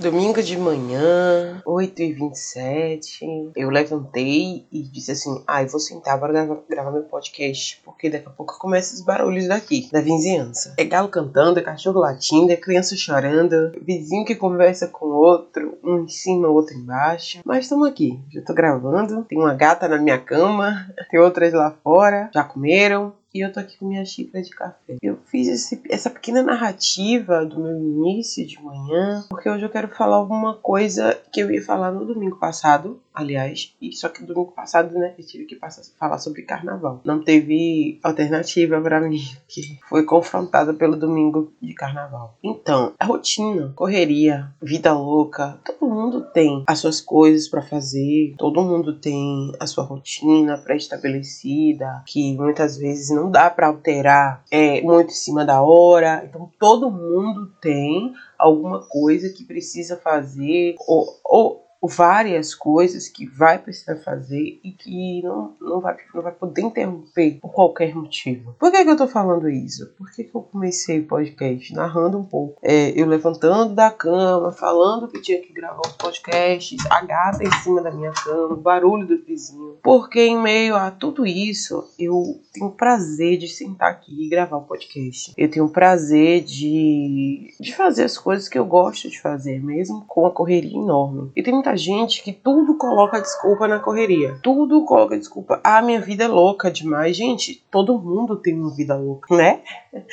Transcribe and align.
Domingo 0.00 0.40
de 0.40 0.56
manhã, 0.56 1.60
8h27, 1.66 3.50
eu 3.56 3.68
levantei 3.68 4.64
e 4.70 4.82
disse 4.84 5.10
assim: 5.10 5.42
Ah, 5.44 5.64
eu 5.64 5.68
vou 5.68 5.80
sentar 5.80 6.20
para 6.20 6.32
gravar, 6.32 6.58
gravar, 6.70 6.92
meu 6.92 7.02
podcast, 7.02 7.80
porque 7.84 8.08
daqui 8.08 8.28
a 8.28 8.30
pouco 8.30 8.56
começa 8.60 8.94
os 8.94 9.00
barulhos 9.00 9.48
daqui, 9.48 9.88
da 9.90 10.00
vizinhança. 10.00 10.72
É 10.76 10.84
galo 10.84 11.08
cantando, 11.08 11.58
é 11.58 11.62
cachorro 11.62 11.98
latindo, 11.98 12.52
é 12.52 12.56
criança 12.56 12.94
chorando, 12.94 13.72
vizinho 13.82 14.24
que 14.24 14.36
conversa 14.36 14.86
com 14.86 15.06
outro, 15.06 15.76
um 15.82 16.04
em 16.04 16.08
cima, 16.08 16.46
outro 16.46 16.76
embaixo. 16.76 17.40
Mas 17.44 17.64
estamos 17.64 17.88
aqui, 17.88 18.20
já 18.30 18.40
tô 18.42 18.54
gravando, 18.54 19.24
tem 19.24 19.36
uma 19.36 19.54
gata 19.54 19.88
na 19.88 19.98
minha 19.98 20.18
cama, 20.18 20.86
tem 21.10 21.18
outras 21.18 21.52
lá 21.52 21.74
fora, 21.82 22.30
já 22.32 22.44
comeram, 22.44 23.12
e 23.34 23.44
eu 23.44 23.52
tô 23.52 23.60
aqui 23.60 23.76
com 23.76 23.86
minha 23.86 24.04
xícara 24.04 24.42
de 24.42 24.50
café. 24.50 24.96
Eu 25.02 25.18
fiz 25.26 25.48
esse, 25.48 25.82
essa 25.90 26.08
pequena 26.10 26.42
narrativa 26.42 27.44
do 27.44 27.60
meu 27.60 27.76
início 27.76 28.46
de 28.46 28.60
manhã, 28.62 29.24
porque 29.28 29.48
hoje 29.48 29.64
eu 29.64 29.70
quero 29.70 29.88
falar 29.88 30.16
alguma 30.16 30.54
coisa 30.54 31.14
que 31.32 31.40
eu 31.40 31.50
ia 31.50 31.62
falar 31.62 31.92
no 31.92 32.06
domingo 32.06 32.38
passado, 32.38 33.00
aliás, 33.18 33.74
e 33.82 33.92
só 33.92 34.08
que 34.08 34.22
domingo 34.22 34.52
passado, 34.52 34.96
né, 34.96 35.12
eu 35.18 35.26
tive 35.26 35.44
que 35.44 35.56
passar, 35.56 35.82
falar 35.98 36.18
sobre 36.18 36.42
carnaval. 36.42 37.00
Não 37.04 37.20
teve 37.20 37.98
alternativa 38.02 38.80
para 38.80 39.00
mim, 39.00 39.20
que 39.48 39.78
foi 39.88 40.04
confrontada 40.04 40.72
pelo 40.72 40.96
domingo 40.96 41.52
de 41.60 41.74
carnaval. 41.74 42.36
Então, 42.42 42.92
a 42.96 43.04
rotina, 43.04 43.72
correria, 43.74 44.48
vida 44.62 44.92
louca, 44.92 45.58
todo 45.64 45.90
mundo 45.90 46.26
tem 46.32 46.62
as 46.66 46.78
suas 46.78 47.00
coisas 47.00 47.48
para 47.48 47.60
fazer, 47.60 48.34
todo 48.38 48.62
mundo 48.62 49.00
tem 49.00 49.52
a 49.58 49.66
sua 49.66 49.82
rotina 49.82 50.56
pré-estabelecida, 50.56 52.04
que 52.06 52.36
muitas 52.36 52.78
vezes 52.78 53.10
não 53.10 53.30
dá 53.30 53.50
para 53.50 53.66
alterar 53.66 54.44
é, 54.48 54.80
muito 54.80 55.10
em 55.10 55.14
cima 55.14 55.44
da 55.44 55.60
hora. 55.60 56.24
Então 56.24 56.50
todo 56.58 56.90
mundo 56.90 57.52
tem 57.60 58.12
alguma 58.38 58.80
coisa 58.88 59.28
que 59.30 59.44
precisa 59.44 59.96
fazer 59.96 60.76
ou, 60.86 61.18
ou 61.24 61.67
várias 61.86 62.54
coisas 62.54 63.08
que 63.08 63.26
vai 63.26 63.58
precisar 63.58 63.96
fazer 63.96 64.60
e 64.64 64.72
que 64.72 65.22
não, 65.22 65.54
não, 65.60 65.80
vai, 65.80 65.96
não 66.14 66.22
vai 66.22 66.32
poder 66.32 66.62
interromper 66.62 67.38
por 67.40 67.52
qualquer 67.52 67.94
motivo. 67.94 68.54
Por 68.58 68.72
que, 68.72 68.84
que 68.84 68.90
eu 68.90 68.96
tô 68.96 69.06
falando 69.06 69.48
isso? 69.48 69.86
Por 69.96 70.10
que, 70.10 70.24
que 70.24 70.34
eu 70.34 70.42
comecei 70.42 71.00
o 71.00 71.06
podcast 71.06 71.72
narrando 71.74 72.18
um 72.18 72.24
pouco? 72.24 72.58
É, 72.62 72.90
eu 73.00 73.06
levantando 73.06 73.74
da 73.74 73.90
cama, 73.90 74.50
falando 74.50 75.08
que 75.08 75.20
tinha 75.20 75.40
que 75.40 75.52
gravar 75.52 75.82
os 75.86 75.92
podcasts, 75.92 76.78
a 76.90 77.04
gata 77.04 77.44
em 77.44 77.52
cima 77.62 77.80
da 77.82 77.90
minha 77.90 78.12
cama, 78.12 78.54
o 78.54 78.56
barulho 78.56 79.06
do 79.06 79.22
vizinho. 79.24 79.78
Porque 79.82 80.20
em 80.20 80.40
meio 80.40 80.74
a 80.74 80.90
tudo 80.90 81.26
isso, 81.26 81.84
eu 81.98 82.40
tenho 82.52 82.70
prazer 82.70 83.38
de 83.38 83.48
sentar 83.48 83.90
aqui 83.90 84.26
e 84.26 84.28
gravar 84.28 84.56
o 84.56 84.62
podcast. 84.62 85.32
Eu 85.36 85.50
tenho 85.50 85.68
prazer 85.68 86.42
de, 86.42 87.54
de 87.60 87.74
fazer 87.74 88.04
as 88.04 88.18
coisas 88.18 88.48
que 88.48 88.58
eu 88.58 88.64
gosto 88.64 89.08
de 89.08 89.20
fazer, 89.20 89.62
mesmo 89.62 90.04
com 90.06 90.26
a 90.26 90.30
correria 90.30 90.76
enorme. 90.76 91.30
E 91.36 91.42
tem 91.42 91.54
muita 91.54 91.67
gente 91.76 92.22
que 92.22 92.32
tudo 92.32 92.76
coloca 92.76 93.20
desculpa 93.20 93.66
na 93.66 93.78
correria. 93.78 94.38
Tudo 94.42 94.84
coloca 94.84 95.18
desculpa. 95.18 95.60
Ah, 95.64 95.82
minha 95.82 96.00
vida 96.00 96.24
é 96.24 96.28
louca 96.28 96.70
demais. 96.70 97.16
Gente, 97.16 97.64
todo 97.70 97.98
mundo 97.98 98.36
tem 98.36 98.54
uma 98.54 98.74
vida 98.74 98.96
louca, 98.96 99.34
né? 99.34 99.60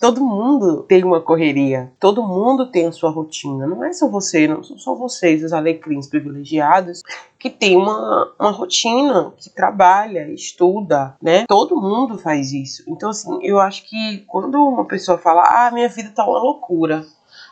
Todo 0.00 0.20
mundo 0.20 0.82
tem 0.82 1.02
uma 1.02 1.20
correria. 1.20 1.90
Todo 1.98 2.22
mundo 2.22 2.70
tem 2.70 2.86
a 2.86 2.92
sua 2.92 3.10
rotina. 3.10 3.66
Não 3.66 3.82
é 3.82 3.92
só 3.92 4.06
você, 4.06 4.46
não 4.46 4.62
são 4.62 4.76
só 4.76 4.94
vocês, 4.94 5.42
os 5.42 5.52
alecrins 5.52 6.06
privilegiados, 6.06 7.02
que 7.38 7.48
tem 7.48 7.76
uma, 7.76 8.32
uma 8.38 8.50
rotina, 8.50 9.32
que 9.36 9.48
trabalha, 9.48 10.30
estuda, 10.30 11.16
né? 11.22 11.46
Todo 11.48 11.80
mundo 11.80 12.18
faz 12.18 12.52
isso. 12.52 12.84
Então, 12.86 13.10
assim, 13.10 13.38
eu 13.42 13.58
acho 13.58 13.88
que 13.88 14.24
quando 14.26 14.62
uma 14.62 14.84
pessoa 14.84 15.16
fala, 15.16 15.42
ah, 15.42 15.70
minha 15.70 15.88
vida 15.88 16.12
tá 16.14 16.24
uma 16.24 16.38
loucura 16.38 17.06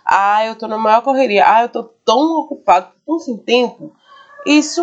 ah, 0.04 0.44
eu 0.44 0.56
tô 0.56 0.66
na 0.66 0.78
maior 0.78 1.02
correria. 1.02 1.44
Ah, 1.46 1.62
eu 1.62 1.68
tô 1.68 1.84
tão 2.04 2.40
ocupado, 2.40 2.88
tão 3.06 3.18
sem 3.18 3.36
tempo. 3.36 3.92
Isso 4.46 4.82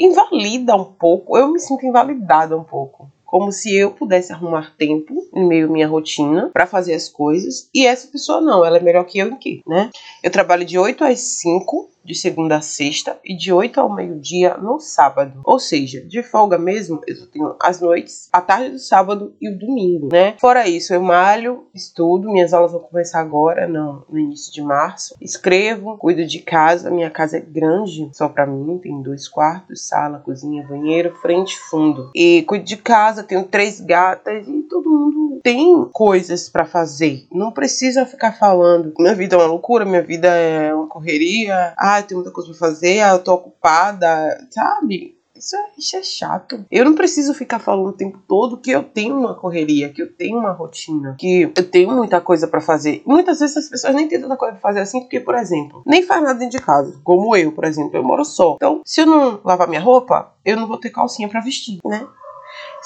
invalida 0.00 0.74
um 0.74 0.84
pouco. 0.84 1.36
Eu 1.36 1.48
me 1.48 1.58
sinto 1.58 1.84
invalidada 1.84 2.56
um 2.56 2.64
pouco. 2.64 3.10
Como 3.24 3.50
se 3.52 3.76
eu 3.76 3.90
pudesse 3.90 4.32
arrumar 4.32 4.74
tempo 4.78 5.28
em 5.34 5.46
meio 5.46 5.66
à 5.66 5.70
minha 5.70 5.88
rotina 5.88 6.50
para 6.52 6.66
fazer 6.66 6.94
as 6.94 7.08
coisas. 7.08 7.68
E 7.74 7.84
essa 7.86 8.08
pessoa 8.08 8.40
não, 8.40 8.64
ela 8.64 8.78
é 8.78 8.80
melhor 8.80 9.04
que 9.04 9.18
eu 9.18 9.28
em 9.28 9.36
quê, 9.36 9.60
né? 9.66 9.90
Eu 10.22 10.30
trabalho 10.30 10.64
de 10.64 10.78
8 10.78 11.04
às 11.04 11.20
5 11.20 11.90
de 12.06 12.14
segunda 12.14 12.56
a 12.56 12.60
sexta 12.60 13.18
e 13.24 13.36
de 13.36 13.52
8 13.52 13.80
ao 13.80 13.92
meio-dia 13.92 14.56
no 14.56 14.78
sábado. 14.78 15.40
Ou 15.44 15.58
seja, 15.58 16.00
de 16.00 16.22
folga 16.22 16.56
mesmo, 16.56 17.00
eu 17.06 17.26
tenho 17.26 17.56
as 17.60 17.80
noites, 17.80 18.28
a 18.32 18.40
tarde 18.40 18.70
do 18.70 18.78
sábado 18.78 19.34
e 19.40 19.48
o 19.48 19.58
domingo, 19.58 20.08
né? 20.10 20.36
Fora 20.40 20.68
isso, 20.68 20.94
eu 20.94 21.02
malho, 21.02 21.66
estudo, 21.74 22.30
minhas 22.30 22.54
aulas 22.54 22.72
vão 22.72 22.80
começar 22.80 23.20
agora, 23.20 23.66
no, 23.66 24.04
no 24.08 24.18
início 24.18 24.52
de 24.52 24.62
março. 24.62 25.14
Escrevo, 25.20 25.96
cuido 25.98 26.24
de 26.24 26.38
casa, 26.38 26.90
minha 26.90 27.10
casa 27.10 27.38
é 27.38 27.40
grande, 27.40 28.08
só 28.12 28.28
para 28.28 28.46
mim, 28.46 28.78
tem 28.78 29.02
dois 29.02 29.28
quartos, 29.28 29.88
sala, 29.88 30.20
cozinha, 30.20 30.66
banheiro, 30.66 31.14
frente 31.20 31.54
e 31.54 31.58
fundo. 31.58 32.10
E 32.14 32.42
cuido 32.42 32.64
de 32.64 32.76
casa, 32.76 33.24
tenho 33.24 33.44
três 33.44 33.80
gatas 33.80 34.46
e 34.46 34.62
todo 34.62 34.88
mundo 34.88 35.40
tem 35.42 35.88
coisas 35.92 36.48
para 36.48 36.64
fazer. 36.64 37.26
Não 37.30 37.52
precisa 37.52 38.04
ficar 38.04 38.32
falando, 38.32 38.92
minha 38.98 39.14
vida 39.14 39.36
é 39.36 39.38
uma 39.38 39.46
loucura, 39.46 39.84
minha 39.84 40.02
vida 40.02 40.28
é 40.28 40.74
uma 40.74 40.88
correria. 40.88 41.72
Ah, 41.76 41.95
ah, 41.96 42.00
eu 42.00 42.06
tenho 42.06 42.20
muita 42.20 42.32
coisa 42.32 42.50
pra 42.50 42.58
fazer, 42.58 43.00
ah, 43.00 43.12
eu 43.12 43.18
tô 43.22 43.32
ocupada, 43.34 44.46
sabe? 44.50 45.16
Isso 45.38 45.54
é, 45.54 45.66
isso 45.76 45.96
é 45.96 46.02
chato. 46.02 46.64
Eu 46.70 46.84
não 46.84 46.94
preciso 46.94 47.34
ficar 47.34 47.58
falando 47.58 47.88
o 47.88 47.92
tempo 47.92 48.18
todo 48.26 48.56
que 48.56 48.70
eu 48.70 48.82
tenho 48.82 49.16
uma 49.18 49.34
correria, 49.34 49.90
que 49.90 50.02
eu 50.02 50.12
tenho 50.12 50.38
uma 50.38 50.52
rotina, 50.52 51.14
que 51.18 51.42
eu 51.54 51.70
tenho 51.70 51.92
muita 51.92 52.20
coisa 52.20 52.48
para 52.48 52.60
fazer. 52.60 53.02
Muitas 53.06 53.40
vezes 53.40 53.56
as 53.56 53.68
pessoas 53.68 53.94
nem 53.94 54.08
têm 54.08 54.20
tanta 54.20 54.36
coisa 54.36 54.54
pra 54.54 54.62
fazer 54.62 54.80
assim, 54.80 55.00
porque, 55.00 55.20
por 55.20 55.34
exemplo, 55.34 55.82
nem 55.86 56.02
faz 56.02 56.22
nada 56.22 56.38
dentro 56.38 56.58
de 56.58 56.64
casa. 56.64 56.98
Como 57.04 57.36
eu, 57.36 57.52
por 57.52 57.64
exemplo, 57.64 57.96
eu 57.96 58.02
moro 58.02 58.24
só. 58.24 58.54
Então, 58.56 58.80
se 58.84 59.02
eu 59.02 59.06
não 59.06 59.40
lavar 59.44 59.68
minha 59.68 59.80
roupa, 59.80 60.32
eu 60.44 60.56
não 60.56 60.66
vou 60.66 60.78
ter 60.78 60.90
calcinha 60.90 61.28
para 61.28 61.40
vestir, 61.40 61.78
né? 61.84 62.06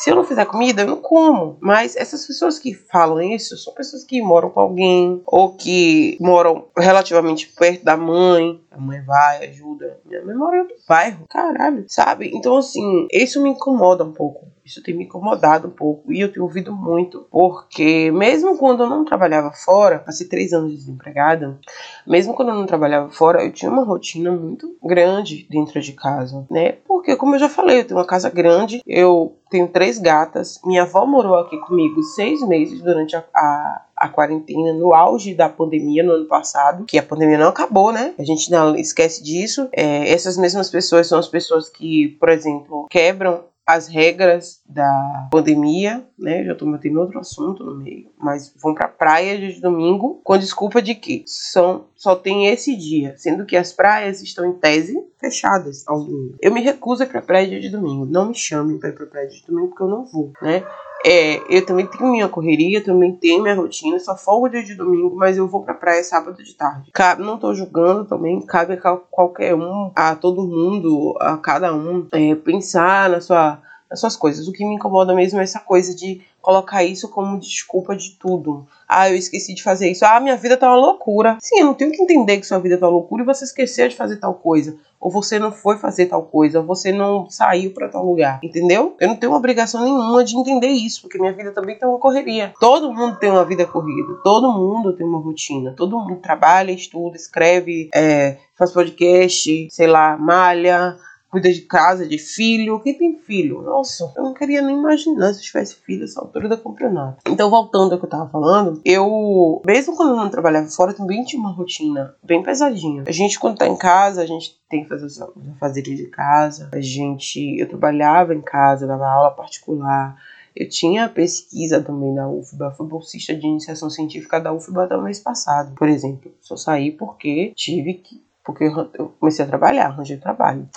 Se 0.01 0.09
eu 0.09 0.17
não 0.17 0.25
fizer 0.25 0.47
comida, 0.47 0.81
eu 0.81 0.87
não 0.87 0.97
como. 0.97 1.59
Mas 1.61 1.95
essas 1.95 2.27
pessoas 2.27 2.59
que 2.59 2.73
falam 2.73 3.21
isso 3.21 3.55
são 3.59 3.75
pessoas 3.75 4.03
que 4.03 4.23
moram 4.23 4.49
com 4.49 4.59
alguém 4.59 5.23
ou 5.27 5.55
que 5.55 6.17
moram 6.19 6.69
relativamente 6.75 7.47
perto 7.49 7.85
da 7.85 7.99
mãe. 7.99 8.59
A 8.71 8.81
mãe 8.81 9.03
vai, 9.03 9.45
ajuda. 9.45 10.01
Minha 10.07 10.25
mãe 10.25 10.35
mora 10.35 10.57
em 10.57 10.61
outro 10.61 10.77
bairro, 10.89 11.27
caralho, 11.29 11.85
sabe? 11.87 12.31
Então, 12.33 12.57
assim, 12.57 13.09
isso 13.13 13.43
me 13.43 13.51
incomoda 13.51 14.03
um 14.03 14.13
pouco. 14.13 14.47
Isso 14.65 14.83
tem 14.83 14.95
me 14.95 15.05
incomodado 15.05 15.69
um 15.69 15.71
pouco 15.71 16.13
e 16.13 16.21
eu 16.21 16.33
tenho 16.33 16.45
ouvido 16.45 16.75
muito, 16.75 17.27
porque 17.31 18.11
mesmo 18.11 18.57
quando 18.57 18.83
eu 18.83 18.91
não 18.91 19.05
trabalhava 19.05 19.51
fora, 19.53 19.99
passei 19.99 20.27
três 20.27 20.53
anos 20.53 20.73
desempregada, 20.73 21.59
mesmo 22.07 22.35
quando 22.35 22.51
eu 22.51 22.55
não 22.55 22.67
trabalhava 22.67 23.11
fora, 23.11 23.45
eu 23.45 23.53
tinha 23.53 23.71
uma 23.71 23.85
rotina 23.85 24.31
muito 24.31 24.77
grande 24.83 25.47
dentro 25.51 25.81
de 25.81 25.93
casa, 25.93 26.47
né? 26.51 26.73
Porque, 26.87 27.17
como 27.17 27.35
eu 27.35 27.39
já 27.39 27.49
falei, 27.49 27.81
eu 27.81 27.85
tenho 27.85 27.99
uma 27.99 28.07
casa 28.07 28.31
grande, 28.31 28.83
eu 28.87 29.37
tenho 29.51 29.69
três 29.69 29.99
gatas, 29.99 30.61
minha 30.65 30.83
avó 30.83 31.05
morou 31.07 31.37
aqui 31.37 31.59
comigo 31.59 32.03
seis 32.03 32.47
meses 32.47 32.81
durante 32.81 33.17
a, 33.17 33.25
a 33.35 33.83
a 34.01 34.09
quarentena 34.09 34.73
no 34.73 34.95
auge 34.95 35.35
da 35.35 35.47
pandemia 35.47 36.03
no 36.03 36.13
ano 36.13 36.25
passado, 36.25 36.87
que 36.87 36.99
a 36.99 37.03
pandemia 37.03 37.37
não 37.37 37.49
acabou, 37.49 37.93
né? 37.93 38.15
A 38.19 38.25
gente 38.25 38.51
não 38.51 38.75
esquece 38.75 39.23
disso. 39.23 39.69
É, 39.73 40.11
essas 40.11 40.39
mesmas 40.39 40.71
pessoas 40.71 41.07
são 41.07 41.19
as 41.19 41.29
pessoas 41.29 41.69
que, 41.69 42.09
por 42.19 42.31
exemplo, 42.31 42.87
quebram 42.89 43.45
as 43.75 43.89
regras 43.89 44.61
da 44.67 45.29
pandemia, 45.31 46.05
né? 46.19 46.45
Já 46.45 46.55
tô 46.55 46.67
metendo 46.67 47.01
outro 47.01 47.19
assunto 47.19 47.65
no 47.65 47.77
meio, 47.77 48.11
mas 48.19 48.55
vão 48.61 48.75
pra 48.75 48.89
praia 48.89 49.39
de 49.39 49.61
domingo 49.61 50.21
com 50.25 50.39
desculpa 50.39 50.81
de 50.81 50.95
que 50.95 51.23
são, 51.27 51.87
só 51.95 52.15
tem 52.15 52.47
esse 52.47 52.77
dia, 52.77 53.15
sendo 53.17 53.47
que 53.47 53.57
as 53.57 53.73
praias 53.73 54.23
estão 54.23 54.45
em 54.45 54.53
tese 54.55 54.99
fechadas 55.19 55.85
ao 55.87 56.01
domingo. 56.01 56.37
Eu 56.41 56.53
me 56.53 56.61
recuso 56.61 57.03
a 57.03 57.07
ir 57.07 57.09
pra 57.09 57.23
praia 57.23 57.61
de 57.61 57.69
domingo, 57.69 58.07
não 58.07 58.29
me 58.29 58.35
chamem 58.35 58.79
pra 58.79 58.89
ir 58.89 58.95
pra 58.95 59.07
praia 59.07 59.29
de 59.29 59.45
domingo 59.47 59.69
porque 59.69 59.83
eu 59.83 59.89
não 59.89 60.05
vou, 60.05 60.33
né? 60.43 60.65
É, 61.05 61.41
eu 61.49 61.65
também 61.65 61.87
tenho 61.87 62.11
minha 62.11 62.29
correria, 62.29 62.85
também 62.85 63.17
tenho 63.17 63.43
minha 63.43 63.55
rotina, 63.55 63.99
só 63.99 64.17
folgo 64.17 64.51
dia 64.51 64.63
de 64.63 64.75
domingo, 64.75 65.17
mas 65.17 65.39
eu 65.39 65.49
vou 65.49 65.63
pra 65.63 65.73
praia 65.73 66.05
sábado 66.05 66.43
de 66.43 66.55
tarde. 66.55 66.91
Não 67.19 67.39
tô 67.39 67.55
julgando 67.55 68.05
também, 68.05 68.41
cabe 68.43 68.75
a 68.75 68.97
qualquer 69.11 69.55
um, 69.55 69.91
a 69.97 70.15
todo 70.15 70.47
mundo, 70.47 71.17
a 71.19 71.39
cada 71.39 71.75
um, 71.75 72.07
é, 72.13 72.35
pensar 72.35 73.09
na 73.09 73.21
sua, 73.21 73.59
nas 73.91 74.01
suas 74.01 74.17
coisas. 74.17 74.47
O 74.47 74.53
que 74.53 74.65
me 74.65 74.77
incomoda 74.77 75.15
mesmo 75.15 75.41
é 75.41 75.43
essa 75.43 75.59
coisa 75.59 75.95
de 75.95 76.23
colocar 76.41 76.85
isso 76.85 77.09
como 77.09 77.39
desculpa 77.39 77.95
de 77.95 78.11
tudo. 78.13 78.67
Ah, 78.89 79.11
eu 79.11 79.17
esqueci 79.17 79.55
de 79.55 79.63
fazer 79.63 79.91
isso. 79.91 80.05
Ah, 80.05 80.21
minha 80.21 80.37
vida 80.37 80.57
tá 80.57 80.69
uma 80.69 80.77
loucura. 80.77 81.37
Sim, 81.41 81.61
eu 81.61 81.67
não 81.67 81.75
tenho 81.75 81.93
que 81.93 82.03
entender 82.03 82.39
que 82.39 82.47
sua 82.47 82.59
vida 82.59 82.79
tá 82.79 82.87
uma 82.87 82.93
loucura 82.93 83.23
e 83.23 83.27
você 83.27 83.45
esqueceu 83.45 83.89
de 83.89 83.97
fazer 83.97 84.17
tal 84.17 84.35
coisa. 84.35 84.77
Ou 85.01 85.11
você 85.11 85.39
não 85.39 85.51
foi 85.51 85.79
fazer 85.79 86.07
tal 86.07 86.23
coisa, 86.23 86.61
ou 86.61 86.67
você 86.67 86.93
não 86.93 87.29
saiu 87.31 87.73
para 87.73 87.89
tal 87.89 88.05
lugar, 88.05 88.39
entendeu? 88.43 88.95
Eu 89.01 89.09
não 89.09 89.17
tenho 89.17 89.33
obrigação 89.33 89.83
nenhuma 89.83 90.23
de 90.23 90.37
entender 90.37 90.69
isso, 90.69 91.01
porque 91.01 91.19
minha 91.19 91.33
vida 91.33 91.53
também 91.53 91.79
tem 91.79 91.89
uma 91.89 91.99
correria. 91.99 92.53
Todo 92.61 92.93
mundo 92.93 93.19
tem 93.19 93.31
uma 93.31 93.45
vida 93.45 93.65
corrida, 93.65 94.19
todo 94.23 94.53
mundo 94.53 94.93
tem 94.93 95.07
uma 95.07 95.19
rotina, 95.19 95.73
todo 95.75 95.99
mundo 95.99 96.21
trabalha, 96.21 96.71
estuda, 96.71 97.17
escreve, 97.17 97.89
é, 97.95 98.37
faz 98.59 98.73
podcast, 98.73 99.69
sei 99.71 99.87
lá, 99.87 100.19
malha, 100.19 100.99
cuida 101.31 101.53
de 101.53 101.63
casa, 101.63 102.07
de 102.07 102.19
filho. 102.19 102.81
Quem 102.81 102.95
tem 102.95 103.17
filho? 103.17 103.63
Nossa, 103.63 104.13
eu 104.17 104.23
não 104.23 104.35
queria 104.35 104.61
nem 104.61 104.77
imaginar 104.77 105.33
se 105.33 105.41
eu 105.41 105.45
tivesse 105.45 105.77
filho 105.77 106.05
essa 106.05 106.21
altura 106.21 106.49
do 106.49 106.59
campeonato. 106.59 107.19
Então, 107.27 107.49
voltando 107.49 107.93
ao 107.93 107.99
que 107.99 108.05
eu 108.05 108.11
tava 108.11 108.29
falando, 108.29 108.81
eu, 108.85 109.63
mesmo 109.65 109.97
quando 109.97 110.11
eu 110.11 110.17
não 110.17 110.29
trabalhava 110.29 110.69
fora, 110.69 110.93
também 110.93 111.25
tinha 111.25 111.41
uma 111.41 111.53
rotina 111.53 112.15
bem 112.23 112.43
pesadinha. 112.43 113.05
A 113.07 113.13
gente, 113.13 113.39
quando 113.39 113.59
tá 113.59 113.67
em 113.67 113.77
casa, 113.77 114.23
a 114.23 114.27
gente 114.27 114.59
tem 114.69 114.83
que 114.83 114.89
fazer 114.89 115.07
os 115.07 115.21
afazeres 115.57 115.97
de 115.97 116.07
casa. 116.07 116.69
A 116.73 116.81
gente, 116.81 117.59
eu 117.59 117.69
trabalhava 117.69 118.35
em 118.35 118.41
casa, 118.41 118.87
dava 118.87 119.07
aula 119.07 119.31
particular. 119.31 120.17
Eu 120.55 120.69
tinha 120.69 121.09
pesquisa 121.09 121.81
também 121.81 122.15
da 122.15 122.29
UFBA, 122.29 122.73
fui 122.73 122.87
bolsista 122.87 123.35
de 123.35 123.47
iniciação 123.47 123.89
científica 123.89 124.41
da 124.41 124.53
UFBA 124.53 124.85
até 124.85 124.97
o 124.97 125.03
mês 125.03 125.21
passado, 125.21 125.75
por 125.77 125.89
exemplo. 125.89 126.33
Só 126.41 126.57
saí 126.57 126.91
porque 126.91 127.53
tive 127.55 127.95
que. 127.95 128.23
Porque 128.43 128.65
eu 128.65 129.13
comecei 129.21 129.45
a 129.45 129.49
trabalhar, 129.49 129.87
arranjei 129.87 130.17
trabalho. 130.17 130.69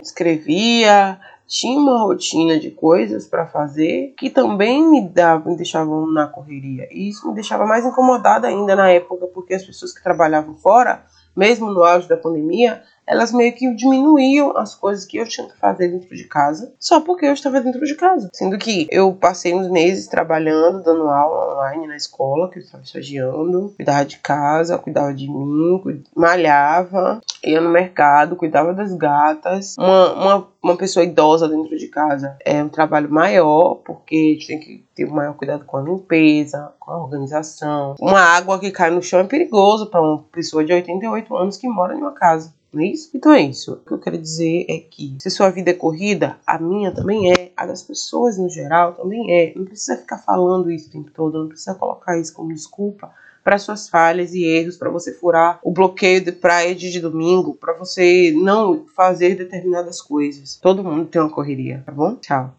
Escrevia, 0.00 1.18
tinha 1.46 1.78
uma 1.78 2.00
rotina 2.00 2.58
de 2.58 2.70
coisas 2.70 3.26
para 3.26 3.46
fazer 3.46 4.14
que 4.18 4.28
também 4.28 4.84
me, 4.88 5.08
dava, 5.08 5.48
me 5.48 5.56
deixavam 5.56 6.06
na 6.06 6.26
correria. 6.26 6.88
E 6.90 7.08
isso 7.08 7.28
me 7.28 7.34
deixava 7.34 7.64
mais 7.64 7.86
incomodada 7.86 8.48
ainda 8.48 8.74
na 8.74 8.90
época, 8.90 9.26
porque 9.28 9.54
as 9.54 9.64
pessoas 9.64 9.92
que 9.92 10.02
trabalhavam 10.02 10.54
fora, 10.54 11.04
mesmo 11.36 11.70
no 11.70 11.84
auge 11.84 12.08
da 12.08 12.16
pandemia, 12.16 12.82
elas 13.06 13.32
meio 13.32 13.54
que 13.54 13.72
diminuíam 13.74 14.56
as 14.56 14.74
coisas 14.74 15.04
que 15.04 15.16
eu 15.16 15.26
tinha 15.26 15.46
que 15.46 15.56
fazer 15.58 15.88
dentro 15.88 16.14
de 16.14 16.24
casa, 16.24 16.72
só 16.80 17.00
porque 17.00 17.26
eu 17.26 17.32
estava 17.32 17.60
dentro 17.60 17.84
de 17.84 17.94
casa. 17.94 18.28
Sendo 18.32 18.58
que 18.58 18.86
eu 18.90 19.12
passei 19.12 19.54
uns 19.54 19.70
meses 19.70 20.08
trabalhando, 20.08 20.82
dando 20.82 21.08
aula 21.08 21.54
online 21.54 21.86
na 21.86 21.96
escola, 21.96 22.50
que 22.50 22.58
eu 22.58 22.62
estava 22.62 22.82
estagiando, 22.82 23.72
cuidava 23.76 24.04
de 24.04 24.18
casa, 24.18 24.78
cuidava 24.78 25.14
de 25.14 25.28
mim, 25.28 26.02
malhava, 26.14 27.20
ia 27.44 27.60
no 27.60 27.70
mercado, 27.70 28.36
cuidava 28.36 28.74
das 28.74 28.92
gatas. 28.94 29.76
Uma, 29.78 30.12
uma, 30.12 30.48
uma 30.62 30.76
pessoa 30.76 31.04
idosa 31.04 31.48
dentro 31.48 31.76
de 31.76 31.88
casa 31.88 32.36
é 32.44 32.62
um 32.62 32.68
trabalho 32.68 33.10
maior, 33.10 33.76
porque 33.76 34.38
tem 34.46 34.58
que 34.58 34.84
ter 34.94 35.06
maior 35.06 35.34
cuidado 35.34 35.64
com 35.64 35.76
a 35.76 35.82
limpeza, 35.82 36.72
com 36.80 36.90
a 36.90 37.02
organização. 37.02 37.94
Uma 38.00 38.20
água 38.20 38.58
que 38.58 38.70
cai 38.70 38.90
no 38.90 39.02
chão 39.02 39.20
é 39.20 39.24
perigoso 39.24 39.86
para 39.86 40.00
uma 40.00 40.22
pessoa 40.32 40.64
de 40.64 40.72
88 40.72 41.36
anos 41.36 41.56
que 41.56 41.68
mora 41.68 41.94
em 41.94 41.98
uma 41.98 42.12
casa. 42.12 42.52
Não 42.76 42.82
é 42.82 42.88
isso? 42.88 43.10
Então 43.14 43.32
é 43.32 43.40
isso. 43.40 43.72
O 43.72 43.76
que 43.76 43.92
eu 43.92 43.98
quero 43.98 44.18
dizer 44.18 44.66
é 44.68 44.78
que 44.78 45.16
se 45.18 45.30
sua 45.30 45.48
vida 45.48 45.70
é 45.70 45.74
corrida, 45.74 46.36
a 46.46 46.58
minha 46.58 46.92
também 46.92 47.32
é, 47.32 47.50
a 47.56 47.64
das 47.64 47.82
pessoas 47.82 48.36
no 48.36 48.50
geral 48.50 48.92
também 48.92 49.32
é. 49.32 49.54
Não 49.56 49.64
precisa 49.64 49.96
ficar 49.96 50.18
falando 50.18 50.70
isso 50.70 50.88
o 50.88 50.92
tempo 50.92 51.10
todo, 51.10 51.38
não 51.38 51.48
precisa 51.48 51.74
colocar 51.74 52.18
isso 52.18 52.34
como 52.34 52.52
desculpa 52.52 53.10
para 53.42 53.58
suas 53.58 53.88
falhas 53.88 54.34
e 54.34 54.44
erros, 54.44 54.76
para 54.76 54.90
você 54.90 55.12
furar 55.12 55.58
o 55.62 55.70
bloqueio 55.70 56.22
de 56.22 56.32
praia 56.32 56.74
de 56.74 57.00
domingo, 57.00 57.54
para 57.54 57.72
você 57.72 58.34
não 58.36 58.84
fazer 58.94 59.36
determinadas 59.36 60.02
coisas. 60.02 60.56
Todo 60.56 60.84
mundo 60.84 61.06
tem 61.06 61.22
uma 61.22 61.30
correria, 61.30 61.82
tá 61.86 61.92
bom? 61.92 62.16
Tchau. 62.16 62.54